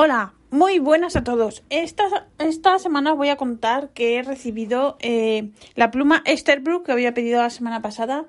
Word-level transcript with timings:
Hola, 0.00 0.32
muy 0.52 0.78
buenas 0.78 1.16
a 1.16 1.24
todos. 1.24 1.64
Esta, 1.70 2.28
esta 2.38 2.78
semana 2.78 3.10
os 3.10 3.18
voy 3.18 3.30
a 3.30 3.36
contar 3.36 3.88
que 3.88 4.16
he 4.16 4.22
recibido 4.22 4.96
eh, 5.00 5.50
la 5.74 5.90
pluma 5.90 6.22
Esterbrook 6.24 6.86
que 6.86 6.92
había 6.92 7.14
pedido 7.14 7.42
la 7.42 7.50
semana 7.50 7.82
pasada. 7.82 8.24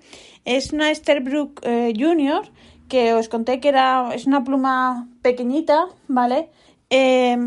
Es 0.45 0.73
una 0.73 0.89
Esterbrook 0.89 1.59
eh, 1.61 1.93
Junior 1.95 2.49
que 2.87 3.13
os 3.13 3.29
conté 3.29 3.59
que 3.59 3.69
era 3.69 4.09
es 4.15 4.25
una 4.25 4.43
pluma 4.43 5.09
pequeñita, 5.21 5.85
¿vale? 6.07 6.49
Eh, 6.89 7.37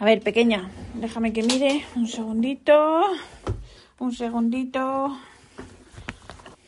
a 0.00 0.04
ver, 0.04 0.20
pequeña. 0.20 0.68
Déjame 0.94 1.32
que 1.32 1.44
mire 1.44 1.84
un 1.94 2.08
segundito. 2.08 3.04
Un 4.00 4.10
segundito. 4.10 5.16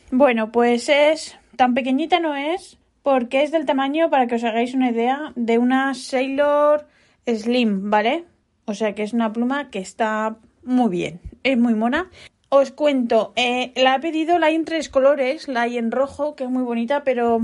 Bueno, 0.09 0.53
pues 0.53 0.87
es 0.87 1.37
tan 1.57 1.73
pequeñita 1.73 2.21
no 2.21 2.33
es 2.33 2.77
porque 3.07 3.41
es 3.41 3.53
del 3.53 3.65
tamaño, 3.65 4.09
para 4.09 4.27
que 4.27 4.35
os 4.35 4.43
hagáis 4.43 4.73
una 4.73 4.91
idea, 4.91 5.31
de 5.37 5.59
una 5.59 5.93
Sailor 5.93 6.87
Slim, 7.25 7.89
¿vale? 7.89 8.25
O 8.65 8.73
sea 8.73 8.95
que 8.95 9.03
es 9.03 9.13
una 9.13 9.31
pluma 9.31 9.69
que 9.69 9.79
está 9.79 10.35
muy 10.61 10.89
bien, 10.89 11.21
es 11.43 11.57
muy 11.57 11.73
mona. 11.73 12.09
Os 12.49 12.71
cuento, 12.71 13.31
eh, 13.37 13.71
la 13.77 13.95
he 13.95 13.99
pedido, 14.01 14.39
la 14.39 14.47
hay 14.47 14.55
en 14.55 14.65
tres 14.65 14.89
colores, 14.89 15.47
la 15.47 15.61
hay 15.61 15.77
en 15.77 15.91
rojo, 15.91 16.35
que 16.35 16.43
es 16.43 16.49
muy 16.49 16.63
bonita, 16.63 17.05
pero 17.05 17.39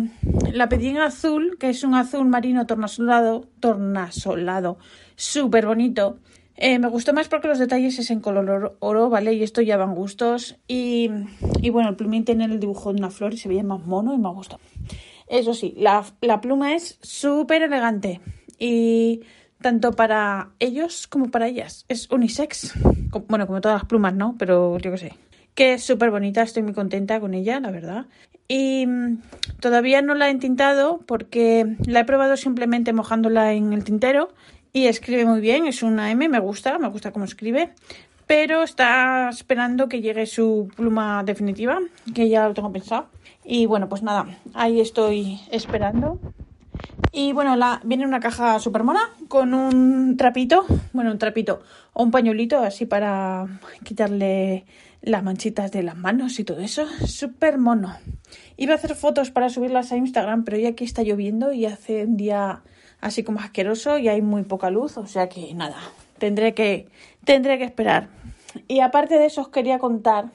la 0.52 0.68
pedí 0.68 0.90
en 0.90 0.98
azul, 0.98 1.56
que 1.58 1.70
es 1.70 1.86
un 1.86 1.96
azul 1.96 2.28
marino 2.28 2.66
tornasolado, 2.66 3.48
tornasolado, 3.62 4.80
súper 5.16 5.66
bonito. 5.66 6.18
Eh, 6.58 6.78
me 6.78 6.90
gustó 6.90 7.14
más 7.14 7.30
porque 7.30 7.48
los 7.48 7.60
detalles 7.60 7.98
es 8.00 8.12
en 8.12 8.20
color 8.20 8.76
oro, 8.80 9.10
¿vale? 9.10 9.32
Y 9.32 9.44
esto 9.44 9.62
ya 9.62 9.78
van 9.78 9.96
gustos. 9.96 10.58
Y, 10.68 11.10
y 11.62 11.70
bueno, 11.70 11.88
el 11.88 11.96
plumín 11.96 12.26
tiene 12.26 12.44
el 12.44 12.60
dibujo 12.60 12.92
de 12.92 13.00
una 13.00 13.12
flor 13.12 13.34
y 13.34 13.38
se 13.38 13.48
veía 13.48 13.64
más 13.64 13.86
mono 13.86 14.14
y 14.14 14.18
me 14.18 14.28
ha 14.28 14.32
gustado. 14.32 14.60
Eso 15.34 15.56
sí, 15.56 15.74
la, 15.76 16.06
la 16.22 16.42
pluma 16.42 16.76
es 16.76 17.00
súper 17.02 17.64
elegante 17.64 18.22
y 18.60 19.22
tanto 19.64 19.94
para 19.94 20.52
ellos 20.60 21.08
como 21.08 21.32
para 21.32 21.48
ellas. 21.48 21.86
Es 21.90 22.08
unisex. 22.12 22.76
Bueno, 23.28 23.48
como 23.48 23.60
todas 23.60 23.82
las 23.82 23.90
plumas, 23.90 24.14
¿no? 24.14 24.36
Pero 24.38 24.78
yo 24.78 24.92
qué 24.92 24.98
sé. 25.00 25.14
Que 25.56 25.74
es 25.74 25.84
súper 25.84 26.12
bonita, 26.12 26.44
estoy 26.44 26.62
muy 26.62 26.74
contenta 26.74 27.20
con 27.20 27.34
ella, 27.34 27.60
la 27.60 27.72
verdad. 27.72 28.06
Y 28.48 28.86
mm, 28.86 29.22
todavía 29.60 30.04
no 30.04 30.14
la 30.14 30.28
he 30.28 30.32
entintado 30.32 31.00
porque 31.08 31.78
la 31.88 32.02
he 32.02 32.06
probado 32.06 32.38
simplemente 32.38 32.94
mojándola 32.94 33.54
en 33.54 33.74
el 33.74 33.84
tintero 33.84 34.30
y 34.72 34.86
escribe 34.86 35.26
muy 35.26 35.42
bien, 35.42 35.66
es 35.66 35.82
una 35.82 36.12
M, 36.12 36.30
me 36.30 36.40
gusta, 36.40 36.78
me 36.78 36.90
gusta 36.90 37.12
cómo 37.12 37.26
escribe, 37.26 37.74
pero 38.28 38.64
está 38.64 39.30
esperando 39.30 39.88
que 39.90 40.02
llegue 40.02 40.26
su 40.26 40.70
pluma 40.76 41.24
definitiva, 41.24 41.80
que 42.14 42.30
ya 42.30 42.48
lo 42.48 42.54
tengo 42.54 42.72
pensado. 42.72 43.08
Y 43.44 43.66
bueno, 43.66 43.90
pues 43.90 44.04
nada, 44.04 44.38
ahí 44.54 44.80
estoy 44.80 45.40
esperando. 45.52 46.20
Y 47.12 47.34
bueno, 47.34 47.56
viene 47.84 48.08
una 48.08 48.20
caja 48.20 48.60
súper 48.60 48.84
mona 48.84 49.10
con 49.28 49.54
un 49.54 50.18
trapito, 50.18 50.66
bueno, 50.94 51.12
un 51.12 51.20
trapito 51.20 51.62
o 51.94 52.04
un 52.04 52.12
pañuelito 52.12 52.58
así 52.60 52.86
para 52.86 53.60
quitarle 53.84 54.66
las 55.02 55.24
manchitas 55.24 55.72
de 55.72 55.84
las 55.84 55.96
manos 55.96 56.40
y 56.40 56.44
todo 56.44 56.60
eso. 56.60 56.88
Súper 57.06 57.58
mono. 57.58 57.96
Iba 58.58 58.74
a 58.74 58.78
hacer 58.78 58.96
fotos 58.96 59.30
para 59.30 59.50
subirlas 59.50 59.92
a 59.92 59.98
Instagram, 59.98 60.44
pero 60.44 60.58
ya 60.58 60.70
aquí 60.70 60.86
está 60.86 61.04
lloviendo 61.04 61.54
y 61.54 61.66
hace 61.66 62.06
un 62.06 62.18
día 62.18 62.64
así 63.02 63.24
como 63.24 63.40
asqueroso 63.40 63.98
y 63.98 64.08
hay 64.08 64.22
muy 64.22 64.44
poca 64.44 64.70
luz, 64.70 64.98
o 64.98 65.06
sea 65.06 65.28
que 65.28 65.54
nada, 65.54 65.76
tendré 66.24 66.54
que, 66.54 66.88
tendré 67.26 67.58
que 67.58 67.66
esperar. 67.66 68.08
Y 68.70 68.80
aparte 68.80 69.20
de 69.20 69.26
eso 69.26 69.42
os 69.42 69.50
quería 69.50 69.78
contar 69.78 70.32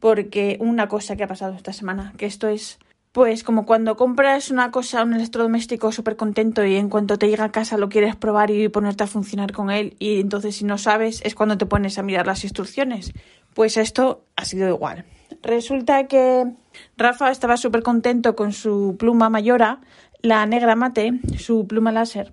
porque 0.00 0.56
una 0.58 0.88
cosa 0.88 1.14
que 1.14 1.22
ha 1.22 1.28
pasado 1.28 1.54
esta 1.54 1.72
semana, 1.72 2.12
que 2.16 2.26
esto 2.26 2.48
es 2.48 2.80
pues 3.12 3.44
como 3.44 3.66
cuando 3.66 3.96
compras 3.96 4.50
una 4.50 4.72
cosa, 4.72 5.04
un 5.04 5.14
electrodoméstico 5.14 5.92
súper 5.92 6.16
contento 6.16 6.64
y 6.64 6.74
en 6.74 6.88
cuanto 6.88 7.18
te 7.18 7.28
llega 7.28 7.44
a 7.44 7.52
casa 7.52 7.78
lo 7.78 7.88
quieres 7.88 8.16
probar 8.16 8.50
y 8.50 8.68
ponerte 8.68 9.04
a 9.04 9.06
funcionar 9.06 9.52
con 9.52 9.70
él 9.70 9.94
y 10.00 10.18
entonces 10.18 10.56
si 10.56 10.64
no 10.64 10.76
sabes 10.76 11.22
es 11.24 11.36
cuando 11.36 11.56
te 11.56 11.66
pones 11.66 11.98
a 11.98 12.02
mirar 12.02 12.26
las 12.26 12.42
instrucciones. 12.42 13.12
Pues 13.54 13.76
esto 13.76 14.24
ha 14.34 14.44
sido 14.44 14.68
igual. 14.68 15.04
Resulta 15.40 16.08
que 16.08 16.46
Rafa 16.96 17.30
estaba 17.30 17.56
súper 17.56 17.84
contento 17.84 18.34
con 18.34 18.52
su 18.52 18.96
pluma 18.98 19.30
mayora, 19.30 19.80
la 20.20 20.44
negra 20.46 20.74
mate, 20.74 21.12
su 21.38 21.68
pluma 21.68 21.92
láser, 21.92 22.32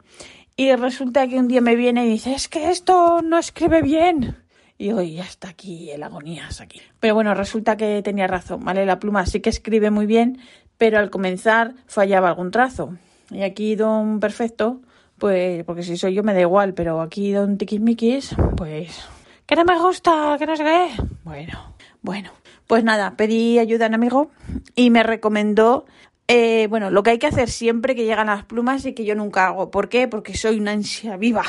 y 0.55 0.73
resulta 0.75 1.27
que 1.27 1.39
un 1.39 1.47
día 1.47 1.61
me 1.61 1.75
viene 1.75 2.05
y 2.05 2.09
dice, 2.09 2.33
es 2.33 2.47
que 2.47 2.69
esto 2.69 3.21
no 3.21 3.37
escribe 3.37 3.81
bien. 3.81 4.37
Y 4.77 4.91
hoy 4.91 5.15
ya 5.15 5.23
está 5.23 5.49
aquí 5.49 5.91
el 5.91 6.03
agonías 6.03 6.61
aquí. 6.61 6.81
Pero 6.99 7.15
bueno, 7.15 7.33
resulta 7.33 7.77
que 7.77 8.01
tenía 8.03 8.27
razón, 8.27 8.63
¿vale? 8.63 8.85
La 8.85 8.99
pluma 8.99 9.25
sí 9.25 9.39
que 9.39 9.49
escribe 9.49 9.91
muy 9.91 10.05
bien, 10.05 10.39
pero 10.77 10.99
al 10.99 11.09
comenzar 11.09 11.75
fallaba 11.85 12.29
algún 12.29 12.51
trazo. 12.51 12.97
Y 13.29 13.43
aquí 13.43 13.75
don 13.75 14.19
perfecto, 14.19 14.81
pues, 15.17 15.63
porque 15.63 15.83
si 15.83 15.97
soy 15.97 16.13
yo 16.13 16.23
me 16.23 16.33
da 16.33 16.41
igual, 16.41 16.73
pero 16.73 17.01
aquí 17.01 17.31
don 17.31 17.57
tiquismiquis, 17.57 18.35
pues, 18.57 19.05
que 19.45 19.55
no 19.55 19.63
me 19.63 19.79
gusta, 19.79 20.35
que 20.37 20.45
no 20.45 20.55
sé 20.55 20.63
qué. 20.63 20.89
Bueno, 21.23 21.75
bueno, 22.01 22.31
pues 22.67 22.83
nada, 22.83 23.15
pedí 23.15 23.59
ayuda 23.59 23.85
a 23.85 23.89
un 23.89 23.95
amigo 23.95 24.31
y 24.75 24.89
me 24.89 25.03
recomendó, 25.03 25.85
eh, 26.27 26.67
bueno, 26.69 26.89
lo 26.89 27.03
que 27.03 27.11
hay 27.11 27.19
que 27.19 27.27
hacer 27.27 27.49
siempre 27.49 27.95
que 27.95 28.05
llegan 28.05 28.27
las 28.27 28.45
plumas 28.45 28.85
y 28.85 28.93
que 28.93 29.05
yo 29.05 29.15
nunca 29.15 29.47
hago. 29.47 29.71
¿Por 29.71 29.89
qué? 29.89 30.07
Porque 30.07 30.35
soy 30.35 30.59
una 30.59 30.71
ansia 30.71 31.17
viva. 31.17 31.43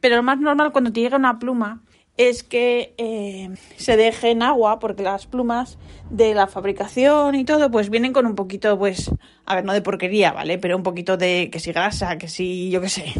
Pero 0.00 0.16
lo 0.16 0.22
más 0.22 0.38
normal 0.38 0.72
cuando 0.72 0.92
te 0.92 1.00
llega 1.00 1.16
una 1.16 1.38
pluma 1.38 1.82
es 2.16 2.42
que 2.44 2.94
eh, 2.96 3.50
se 3.76 3.96
deje 3.96 4.30
en 4.30 4.42
agua 4.42 4.78
porque 4.78 5.02
las 5.02 5.26
plumas 5.26 5.78
de 6.10 6.34
la 6.34 6.46
fabricación 6.46 7.34
y 7.34 7.44
todo 7.44 7.70
pues 7.70 7.90
vienen 7.90 8.12
con 8.12 8.26
un 8.26 8.36
poquito 8.36 8.78
pues 8.78 9.10
a 9.46 9.54
ver 9.56 9.64
no 9.64 9.72
de 9.72 9.82
porquería 9.82 10.32
vale 10.32 10.58
pero 10.58 10.76
un 10.76 10.84
poquito 10.84 11.16
de 11.16 11.48
que 11.50 11.58
si 11.58 11.72
grasa 11.72 12.16
que 12.18 12.28
si 12.28 12.70
yo 12.70 12.80
qué 12.80 12.88
sé 12.88 13.12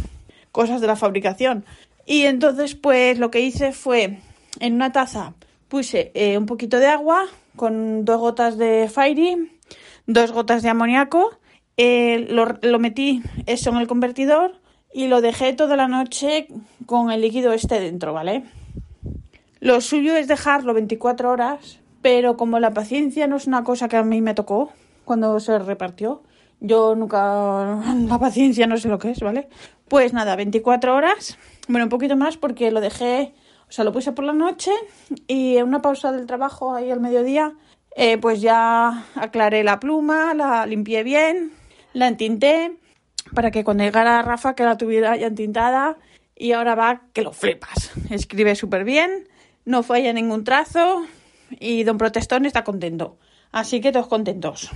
cosas 0.53 0.81
de 0.81 0.87
la 0.87 0.95
fabricación 0.95 1.65
y 2.07 2.23
entonces 2.23 2.77
pues 2.77 3.19
lo 3.19 3.33
que 3.33 3.41
hice 3.41 3.73
fue 3.73 4.19
en 4.61 4.75
una 4.75 4.93
taza 4.93 5.35
puse 5.69 6.13
eh, 6.15 6.39
un 6.39 6.47
poquito 6.47 6.79
de 6.79 6.87
agua 6.87 7.27
con 7.57 8.05
dos 8.05 8.21
gotas 8.21 8.59
de 8.59 8.89
Fairy 8.89 9.54
dos 10.07 10.33
gotas 10.33 10.63
de 10.63 10.71
amoníaco 10.71 11.39
eh, 11.77 12.27
lo, 12.31 12.47
lo 12.63 12.79
metí 12.79 13.23
eso 13.47 13.71
en 13.71 13.77
el 13.77 13.87
convertidor 13.87 14.61
y 14.93 15.09
lo 15.09 15.21
dejé 15.21 15.53
toda 15.53 15.77
la 15.77 15.89
noche 15.89 16.47
con 16.87 17.11
el 17.11 17.21
líquido 17.21 17.53
este 17.53 17.81
dentro 17.81 18.13
vale 18.13 18.45
lo 19.65 19.81
suyo 19.81 20.15
es 20.15 20.29
dejarlo 20.29 20.75
24 20.75 21.31
horas, 21.31 21.81
pero 22.03 22.37
como 22.37 22.61
la 22.61 22.75
paciencia 22.75 23.27
no 23.27 23.37
es 23.37 23.47
una 23.47 23.65
cosa 23.65 23.89
que 23.89 23.97
a 23.97 24.03
mí 24.03 24.21
me 24.21 24.35
tocó 24.35 24.71
cuando 25.07 25.41
se 25.41 25.59
repartió, 25.59 26.23
yo 26.61 26.95
nunca 26.95 27.81
la 28.07 28.19
paciencia 28.19 28.67
no 28.67 28.77
sé 28.77 28.91
lo 28.91 28.99
que 28.99 29.13
es, 29.13 29.21
¿vale? 29.21 29.49
Pues 29.89 30.13
nada, 30.13 30.37
24 30.37 30.95
horas, 30.95 31.39
bueno, 31.67 31.87
un 31.87 31.89
poquito 31.89 32.15
más 32.15 32.37
porque 32.37 32.71
lo 32.71 32.83
dejé, 32.83 33.33
o 33.67 33.73
sea, 33.73 33.87
lo 33.87 33.93
puse 33.95 34.13
por 34.13 34.27
la 34.27 34.35
noche 34.35 34.71
y 35.29 35.57
en 35.57 35.67
una 35.67 35.81
pausa 35.81 36.13
del 36.13 36.27
trabajo 36.27 36.75
ahí 36.75 36.91
al 36.91 37.01
mediodía, 37.01 37.55
eh, 37.97 38.19
pues 38.19 38.41
ya 38.41 39.05
aclaré 39.15 39.65
la 39.65 39.81
pluma, 39.81 40.35
la 40.35 40.67
limpié 40.67 41.03
bien, 41.03 41.53
la 41.93 42.09
entinté 42.09 42.77
para 43.35 43.51
que 43.51 43.65
cuando 43.65 43.85
llegara 43.85 44.23
Rafa 44.23 44.55
que 44.55 44.65
la 44.65 44.77
tuviera 44.77 45.17
ya 45.17 45.27
entintada 45.27 45.97
y 46.37 46.53
ahora 46.53 46.75
va 46.75 47.03
que 47.13 47.23
lo 47.23 47.33
flipas. 47.33 47.93
Escribe 48.11 48.55
súper 48.55 48.85
bien 48.85 49.29
no 49.65 49.83
falla 49.83 50.13
ningún 50.13 50.45
trazo 50.45 51.05
y 51.51 51.85
don 51.85 51.99
Protestón 51.99 52.47
está 52.47 52.65
contento. 52.65 53.17
Así 53.53 53.81
que 53.81 53.93
todos 53.93 54.09
contentos. 54.09 54.71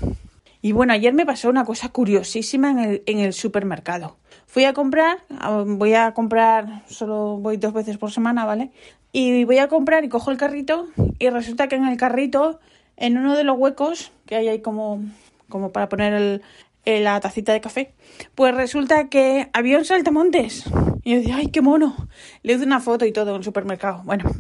Y 0.60 0.72
bueno, 0.72 0.93
ayer 0.93 1.12
me 1.12 1.26
pasó 1.26 1.48
una 1.48 1.64
cosa 1.64 1.90
curiosísima 1.90 2.70
en 2.70 2.78
el, 2.78 3.02
en 3.06 3.19
el 3.19 3.32
supermercado. 3.32 4.16
Fui 4.46 4.64
a 4.64 4.72
comprar, 4.72 5.19
voy 5.66 5.94
a 5.94 6.12
comprar, 6.14 6.82
solo 6.87 7.37
voy 7.37 7.58
dos 7.58 7.72
veces 7.72 7.98
por 7.98 8.10
semana, 8.10 8.44
¿vale? 8.44 8.70
Y 9.12 9.44
voy 9.44 9.58
a 9.58 9.69
comprar 9.69 10.04
y 10.04 10.08
cojo 10.08 10.31
el 10.31 10.37
carrito 10.37 10.88
y 11.19 11.28
resulta 11.31 11.69
que 11.69 11.76
en 11.76 11.87
el 11.87 11.96
carrito, 11.96 12.60
en 12.98 13.16
uno 13.16 13.36
de 13.36 13.44
los 13.44 13.56
huecos 13.56 14.12
que 14.26 14.36
hay 14.36 14.48
ahí 14.48 14.60
como, 14.60 15.00
como 15.48 15.72
para 15.72 15.88
poner 15.88 16.12
el, 16.14 16.42
la 16.84 17.20
tacita 17.20 17.52
de 17.52 17.60
café, 17.60 17.92
pues 18.34 18.54
resulta 18.54 19.08
que 19.08 19.50
había 19.52 19.78
un 19.78 19.84
saltamontes. 19.84 20.64
Y 21.04 21.12
yo 21.12 21.16
decía, 21.18 21.36
ay, 21.36 21.48
qué 21.48 21.62
mono. 21.62 21.94
Le 22.42 22.54
hice 22.54 22.64
una 22.64 22.80
foto 22.80 23.06
y 23.06 23.12
todo 23.12 23.30
en 23.30 23.36
el 23.36 23.44
supermercado. 23.44 24.02
Bueno, 24.04 24.30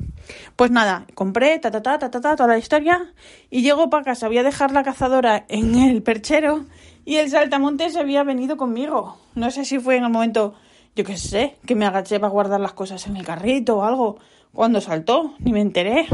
pues 0.56 0.70
nada, 0.70 1.06
compré, 1.14 1.58
ta, 1.58 1.70
ta, 1.70 1.82
ta, 1.82 1.98
ta, 1.98 2.10
ta, 2.10 2.36
toda 2.36 2.48
la 2.48 2.58
historia. 2.58 3.12
Y 3.50 3.62
llego 3.62 3.90
para 3.90 4.04
casa, 4.04 4.28
voy 4.28 4.38
a 4.38 4.42
dejar 4.42 4.72
la 4.72 4.82
cazadora 4.82 5.44
en 5.48 5.76
el 5.76 6.02
perchero. 6.02 6.64
Y 7.04 7.16
el 7.16 7.30
saltamontes 7.30 7.96
había 7.96 8.22
venido 8.22 8.56
conmigo. 8.56 9.18
No 9.34 9.50
sé 9.50 9.64
si 9.64 9.78
fue 9.78 9.96
en 9.96 10.04
el 10.04 10.10
momento, 10.10 10.54
yo 10.96 11.04
qué 11.04 11.16
sé, 11.16 11.56
que 11.66 11.74
me 11.74 11.86
agaché 11.86 12.18
para 12.20 12.32
guardar 12.32 12.60
las 12.60 12.72
cosas 12.72 13.06
en 13.06 13.16
el 13.16 13.24
carrito 13.24 13.78
o 13.78 13.84
algo 13.84 14.18
cuando 14.52 14.80
saltó, 14.80 15.34
ni 15.38 15.52
me 15.52 15.60
enteré. 15.60 16.06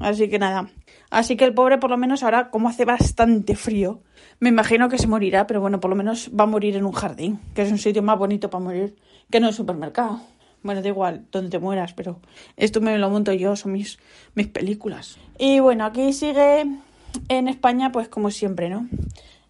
Así 0.00 0.28
que 0.28 0.38
nada. 0.38 0.68
Así 1.12 1.36
que 1.36 1.44
el 1.44 1.52
pobre 1.52 1.76
por 1.76 1.90
lo 1.90 1.98
menos 1.98 2.22
ahora, 2.22 2.48
como 2.48 2.70
hace 2.70 2.86
bastante 2.86 3.54
frío, 3.54 4.00
me 4.40 4.48
imagino 4.48 4.88
que 4.88 4.96
se 4.96 5.06
morirá, 5.06 5.46
pero 5.46 5.60
bueno, 5.60 5.78
por 5.78 5.90
lo 5.90 5.94
menos 5.94 6.30
va 6.30 6.44
a 6.44 6.46
morir 6.46 6.74
en 6.74 6.86
un 6.86 6.92
jardín, 6.92 7.38
que 7.54 7.60
es 7.60 7.70
un 7.70 7.76
sitio 7.76 8.02
más 8.02 8.18
bonito 8.18 8.48
para 8.48 8.64
morir 8.64 8.96
que 9.30 9.36
en 9.36 9.44
un 9.44 9.52
supermercado. 9.52 10.22
Bueno, 10.62 10.80
da 10.80 10.88
igual 10.88 11.26
donde 11.30 11.50
te 11.50 11.58
mueras, 11.58 11.92
pero 11.92 12.18
esto 12.56 12.80
me 12.80 12.96
lo 12.96 13.10
monto 13.10 13.30
yo, 13.34 13.56
son 13.56 13.72
mis, 13.72 13.98
mis 14.34 14.46
películas. 14.46 15.18
Y 15.38 15.60
bueno, 15.60 15.84
aquí 15.84 16.14
sigue 16.14 16.64
en 17.28 17.48
España, 17.48 17.92
pues 17.92 18.08
como 18.08 18.30
siempre, 18.30 18.70
¿no? 18.70 18.88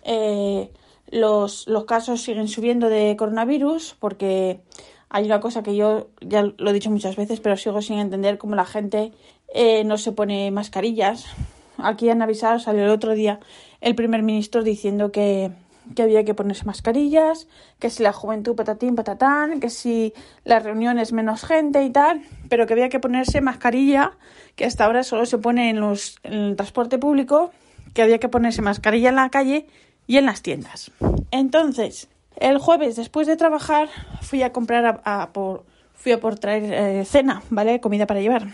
Eh, 0.03 0.69
los, 1.12 1.69
los 1.69 1.85
casos 1.85 2.23
siguen 2.23 2.49
subiendo 2.49 2.88
de 2.88 3.14
coronavirus 3.17 3.94
porque 4.00 4.62
hay 5.11 5.26
una 5.26 5.38
cosa 5.38 5.62
que 5.62 5.76
yo 5.76 6.09
ya 6.23 6.43
lo 6.43 6.70
he 6.70 6.73
dicho 6.73 6.91
muchas 6.91 7.14
veces, 7.14 7.38
pero 7.38 7.56
sigo 7.56 7.82
sin 7.82 8.00
entender 8.00 8.37
cómo 8.38 8.56
la 8.56 8.64
gente 8.64 9.12
eh, 9.54 9.84
no 9.84 9.99
se 9.99 10.12
pone 10.12 10.50
mascarillas. 10.50 11.26
Aquí 11.78 12.08
han 12.10 12.22
avisado, 12.22 12.58
salió 12.58 12.84
el 12.84 12.90
otro 12.90 13.14
día 13.14 13.40
el 13.81 13.94
primer 13.94 14.22
ministro 14.22 14.62
diciendo 14.62 15.10
que, 15.10 15.50
que 15.94 16.02
había 16.02 16.25
que 16.25 16.34
ponerse 16.34 16.64
mascarillas, 16.64 17.49
que 17.78 17.90
si 17.90 18.02
la 18.02 18.12
juventud 18.12 18.54
patatín 18.54 18.94
patatán, 18.94 19.60
que 19.60 19.70
si 19.70 20.14
las 20.44 20.62
reuniones 20.62 21.12
menos 21.12 21.44
gente 21.44 21.82
y 21.84 21.90
tal, 21.90 22.22
pero 22.49 22.66
que 22.66 22.75
había 22.75 22.88
que 22.88 23.00
ponerse 23.00 23.40
mascarilla, 23.40 24.12
que 24.54 24.64
hasta 24.64 24.84
ahora 24.84 25.02
solo 25.02 25.26
se 25.26 25.38
pone 25.38 25.70
en, 25.70 25.81
los, 25.81 26.19
en 26.22 26.34
el 26.34 26.56
transporte 26.56 26.99
público, 26.99 27.50
que 27.93 28.02
había 28.02 28.19
que 28.19 28.28
ponerse 28.28 28.62
mascarilla 28.62 29.10
en 29.10 29.16
la 29.16 29.28
calle 29.31 29.66
y 30.06 30.16
en 30.16 30.26
las 30.26 30.43
tiendas. 30.43 30.93
Entonces, 31.31 32.08
el 32.37 32.58
jueves, 32.58 32.96
después 32.96 33.26
de 33.26 33.37
trabajar, 33.37 33.88
fui 34.20 34.43
a 34.43 34.52
comprar 34.52 35.02
a, 35.04 35.32
por 35.32 35.64
fui 35.94 36.12
a 36.12 36.20
por 36.20 36.38
traer 36.38 36.72
eh, 36.72 37.04
cena, 37.04 37.43
¿vale? 37.50 37.81
Comida 37.81 38.06
para 38.06 38.20
llevar. 38.20 38.49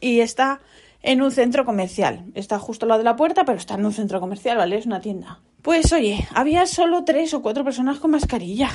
Y 0.00 0.20
está 0.20 0.60
en 1.02 1.22
un 1.22 1.30
centro 1.30 1.64
comercial. 1.64 2.24
Está 2.34 2.58
justo 2.58 2.86
al 2.86 2.88
lado 2.88 2.98
de 2.98 3.04
la 3.04 3.16
puerta, 3.16 3.44
pero 3.44 3.58
está 3.58 3.74
en 3.74 3.84
un 3.84 3.92
centro 3.92 4.20
comercial, 4.20 4.56
¿vale? 4.56 4.76
Es 4.76 4.86
una 4.86 5.00
tienda. 5.00 5.40
Pues 5.62 5.92
oye, 5.92 6.26
había 6.34 6.66
solo 6.66 7.04
tres 7.04 7.32
o 7.34 7.42
cuatro 7.42 7.64
personas 7.64 7.98
con 7.98 8.10
mascarilla. 8.10 8.70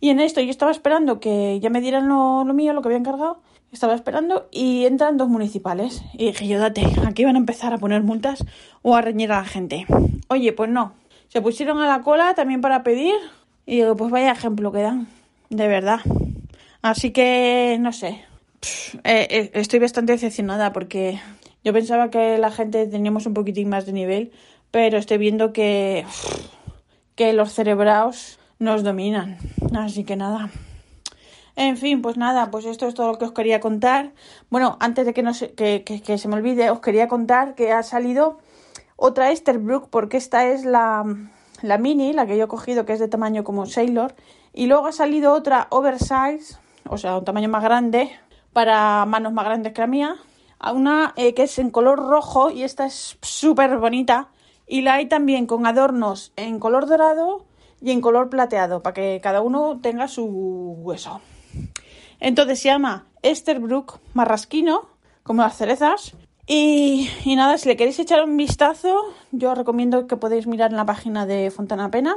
Y 0.00 0.08
en 0.08 0.20
esto 0.20 0.40
yo 0.40 0.50
estaba 0.50 0.72
esperando 0.72 1.20
que 1.20 1.60
ya 1.60 1.68
me 1.68 1.80
dieran 1.80 2.08
lo, 2.08 2.44
mío, 2.54 2.72
lo 2.72 2.82
que 2.82 2.88
había 2.88 2.98
encargado. 2.98 3.42
Estaba 3.70 3.94
esperando 3.94 4.48
y 4.50 4.86
entran 4.86 5.16
dos 5.16 5.28
municipales. 5.28 6.02
Y 6.14 6.26
dije, 6.26 6.48
yo 6.48 6.58
date, 6.58 6.86
aquí 7.06 7.24
van 7.24 7.36
a 7.36 7.38
empezar 7.38 7.74
a 7.74 7.78
poner 7.78 8.02
multas 8.02 8.44
o 8.82 8.96
a 8.96 9.02
reñir 9.02 9.30
a 9.30 9.38
la 9.38 9.44
gente. 9.44 9.86
Oye, 10.28 10.52
pues 10.52 10.70
no. 10.70 10.94
Se 11.28 11.42
pusieron 11.42 11.78
a 11.78 11.86
la 11.86 12.02
cola 12.02 12.34
también 12.34 12.60
para 12.60 12.82
pedir 12.82 13.14
y 13.66 13.76
digo, 13.76 13.94
pues 13.96 14.10
vaya 14.10 14.32
ejemplo 14.32 14.72
que 14.72 14.82
dan, 14.82 15.06
de 15.48 15.68
verdad. 15.68 16.00
Así 16.82 17.12
que, 17.12 17.76
no 17.78 17.92
sé, 17.92 18.24
eh, 19.04 19.26
eh, 19.30 19.50
estoy 19.54 19.78
bastante 19.78 20.12
decepcionada 20.12 20.72
porque 20.72 21.20
yo 21.64 21.72
pensaba 21.72 22.10
que 22.10 22.38
la 22.38 22.50
gente 22.50 22.86
teníamos 22.86 23.26
un 23.26 23.34
poquitín 23.34 23.68
más 23.68 23.86
de 23.86 23.92
nivel, 23.92 24.32
pero 24.70 24.98
estoy 24.98 25.18
viendo 25.18 25.52
que, 25.52 26.04
que 27.14 27.32
los 27.32 27.52
cerebraos 27.52 28.38
nos 28.58 28.82
dominan. 28.82 29.38
Así 29.76 30.04
que 30.04 30.16
nada. 30.16 30.50
En 31.56 31.76
fin, 31.76 32.00
pues 32.00 32.16
nada, 32.16 32.50
pues 32.50 32.64
esto 32.64 32.86
es 32.86 32.94
todo 32.94 33.08
lo 33.08 33.18
que 33.18 33.24
os 33.24 33.32
quería 33.32 33.60
contar. 33.60 34.12
Bueno, 34.50 34.76
antes 34.80 35.04
de 35.04 35.12
que, 35.12 35.22
no 35.22 35.34
se, 35.34 35.52
que, 35.52 35.82
que 35.84 36.18
se 36.18 36.28
me 36.28 36.36
olvide, 36.36 36.70
os 36.70 36.80
quería 36.80 37.08
contar 37.08 37.54
que 37.54 37.72
ha 37.72 37.82
salido 37.82 38.38
otra 38.96 39.30
Esterbrook 39.30 39.88
porque 39.88 40.16
esta 40.16 40.46
es 40.46 40.64
la, 40.64 41.04
la 41.62 41.78
mini, 41.78 42.12
la 42.12 42.26
que 42.26 42.36
yo 42.36 42.44
he 42.44 42.48
cogido, 42.48 42.86
que 42.86 42.92
es 42.92 43.00
de 43.00 43.08
tamaño 43.08 43.44
como 43.44 43.66
Sailor, 43.66 44.14
y 44.52 44.66
luego 44.66 44.86
ha 44.86 44.92
salido 44.92 45.32
otra 45.32 45.66
oversize, 45.70 46.56
o 46.88 46.98
sea, 46.98 47.18
un 47.18 47.24
tamaño 47.24 47.48
más 47.48 47.62
grande, 47.62 48.10
para 48.52 49.04
manos 49.06 49.32
más 49.32 49.44
grandes 49.44 49.72
que 49.72 49.80
la 49.80 49.86
mía, 49.86 50.16
una 50.72 51.14
eh, 51.16 51.34
que 51.34 51.44
es 51.44 51.58
en 51.58 51.70
color 51.70 51.98
rojo 51.98 52.50
y 52.50 52.62
esta 52.62 52.86
es 52.86 53.18
súper 53.22 53.78
bonita, 53.78 54.28
y 54.66 54.82
la 54.82 54.94
hay 54.94 55.06
también 55.06 55.46
con 55.46 55.66
adornos 55.66 56.32
en 56.36 56.60
color 56.60 56.86
dorado 56.86 57.46
y 57.80 57.90
en 57.90 58.00
color 58.00 58.28
plateado, 58.28 58.82
para 58.82 58.94
que 58.94 59.20
cada 59.22 59.40
uno 59.40 59.80
tenga 59.80 60.06
su 60.08 60.24
hueso. 60.24 61.20
Entonces 62.20 62.60
se 62.60 62.68
llama 62.68 63.06
Esterbrook 63.22 63.98
Marrasquino, 64.14 64.88
como 65.22 65.42
las 65.42 65.56
cerezas, 65.56 66.14
y, 66.52 67.08
nada, 67.36 67.58
si 67.58 67.68
le 67.68 67.76
queréis 67.76 68.00
echar 68.00 68.24
un 68.24 68.36
vistazo, 68.36 68.96
yo 69.30 69.52
os 69.52 69.58
recomiendo 69.58 70.08
que 70.08 70.16
podéis 70.16 70.48
mirar 70.48 70.72
en 70.72 70.78
la 70.78 70.84
página 70.84 71.24
de 71.24 71.52
Fontana 71.52 71.92
Pena. 71.92 72.16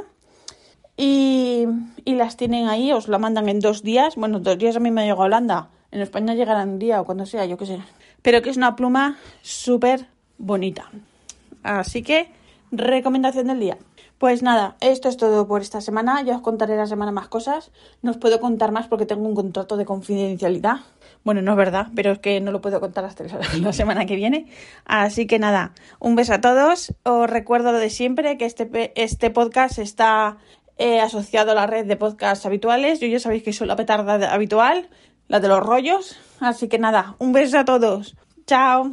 Y, 0.96 1.66
y, 2.04 2.14
las 2.14 2.36
tienen 2.36 2.66
ahí, 2.66 2.90
os 2.92 3.06
la 3.06 3.20
mandan 3.20 3.48
en 3.48 3.60
dos 3.60 3.84
días. 3.84 4.16
Bueno, 4.16 4.40
dos 4.40 4.58
días 4.58 4.74
a 4.74 4.80
mí 4.80 4.90
me 4.90 5.02
llegado 5.02 5.22
a 5.22 5.26
Holanda. 5.26 5.68
En 5.94 6.00
España 6.00 6.34
llegará 6.34 6.64
un 6.64 6.80
día 6.80 7.00
o 7.00 7.04
cuando 7.04 7.24
sea, 7.24 7.44
yo 7.46 7.56
qué 7.56 7.66
sé. 7.66 7.78
Pero 8.20 8.42
que 8.42 8.50
es 8.50 8.56
una 8.56 8.74
pluma 8.74 9.16
súper 9.42 10.08
bonita. 10.38 10.90
Así 11.62 12.02
que, 12.02 12.32
recomendación 12.72 13.46
del 13.46 13.60
día. 13.60 13.78
Pues 14.18 14.42
nada, 14.42 14.74
esto 14.80 15.08
es 15.08 15.16
todo 15.16 15.46
por 15.46 15.62
esta 15.62 15.80
semana. 15.80 16.20
Ya 16.22 16.34
os 16.34 16.42
contaré 16.42 16.76
la 16.76 16.88
semana 16.88 17.12
más 17.12 17.28
cosas. 17.28 17.70
No 18.02 18.10
os 18.10 18.16
puedo 18.16 18.40
contar 18.40 18.72
más 18.72 18.88
porque 18.88 19.06
tengo 19.06 19.28
un 19.28 19.36
contrato 19.36 19.76
de 19.76 19.84
confidencialidad. 19.84 20.78
Bueno, 21.22 21.42
no 21.42 21.52
es 21.52 21.56
verdad, 21.56 21.86
pero 21.94 22.10
es 22.10 22.18
que 22.18 22.40
no 22.40 22.50
lo 22.50 22.60
puedo 22.60 22.80
contar 22.80 23.04
hasta 23.04 23.24
la 23.60 23.72
semana 23.72 24.04
que 24.04 24.16
viene. 24.16 24.48
Así 24.86 25.28
que 25.28 25.38
nada, 25.38 25.74
un 26.00 26.16
beso 26.16 26.34
a 26.34 26.40
todos. 26.40 26.92
Os 27.04 27.30
recuerdo 27.30 27.70
lo 27.70 27.78
de 27.78 27.90
siempre, 27.90 28.36
que 28.36 28.46
este, 28.46 28.92
este 29.00 29.30
podcast 29.30 29.78
está 29.78 30.38
eh, 30.76 31.00
asociado 31.00 31.52
a 31.52 31.54
la 31.54 31.68
red 31.68 31.86
de 31.86 31.94
podcasts 31.94 32.46
habituales. 32.46 32.98
Yo 32.98 33.06
ya 33.06 33.20
sabéis 33.20 33.44
que 33.44 33.52
soy 33.52 33.68
la 33.68 33.76
petarda 33.76 34.32
habitual, 34.32 34.88
la 35.28 35.40
de 35.40 35.48
los 35.48 35.60
rollos. 35.60 36.18
Así 36.40 36.68
que 36.68 36.78
nada, 36.78 37.14
un 37.18 37.32
beso 37.32 37.58
a 37.58 37.64
todos. 37.64 38.16
Chao. 38.46 38.92